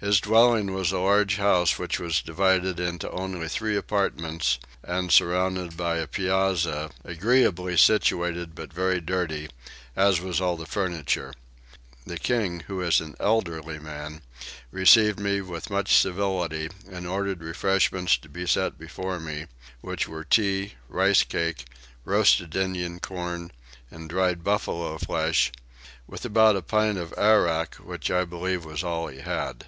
His 0.00 0.20
dwelling 0.20 0.74
was 0.74 0.92
a 0.92 0.98
large 0.98 1.36
house 1.36 1.78
which 1.78 1.98
was 1.98 2.20
divided 2.20 2.78
into 2.78 3.10
only 3.10 3.48
three 3.48 3.74
apartments 3.74 4.58
and 4.82 5.10
surrounded 5.10 5.78
by 5.78 5.96
a 5.96 6.06
piazza, 6.06 6.90
agreeably 7.04 7.78
situated 7.78 8.54
but 8.54 8.70
very 8.70 9.00
dirty, 9.00 9.48
as 9.96 10.20
was 10.20 10.42
all 10.42 10.58
the 10.58 10.66
furniture. 10.66 11.32
The 12.06 12.18
king, 12.18 12.64
who 12.66 12.82
is 12.82 13.00
an 13.00 13.14
elderly 13.18 13.78
man, 13.78 14.20
received 14.70 15.18
me 15.18 15.40
with 15.40 15.70
much 15.70 15.96
civility 15.96 16.68
and 16.92 17.06
ordered 17.06 17.40
refreshments 17.42 18.18
to 18.18 18.28
be 18.28 18.46
set 18.46 18.78
before 18.78 19.18
me, 19.18 19.46
which 19.80 20.06
were 20.06 20.22
tea, 20.24 20.74
rice 20.86 21.22
cakes, 21.22 21.64
roasted 22.04 22.54
Indian 22.54 23.00
corn, 23.00 23.52
and 23.90 24.10
dried 24.10 24.44
buffalo 24.44 24.98
flesh, 24.98 25.50
with 26.06 26.26
about 26.26 26.56
a 26.56 26.62
pint 26.62 26.98
of 26.98 27.14
arrack, 27.16 27.76
which 27.76 28.10
I 28.10 28.26
believe 28.26 28.66
was 28.66 28.84
all 28.84 29.06
he 29.06 29.20
had. 29.20 29.64